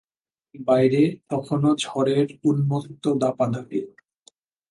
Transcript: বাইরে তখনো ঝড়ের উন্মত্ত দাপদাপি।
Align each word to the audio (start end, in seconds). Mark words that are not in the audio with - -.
বাইরে 0.67 1.01
তখনো 1.29 1.69
ঝড়ের 1.83 2.27
উন্মত্ত 2.43 3.03
দাপদাপি। 3.21 3.79